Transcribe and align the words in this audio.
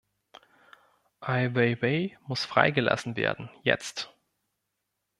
Ai 1.19 1.53
Weiwei 1.53 2.17
muss 2.25 2.43
freigelassen 2.43 3.15
werden 3.17 3.51
jetzt! 3.61 4.11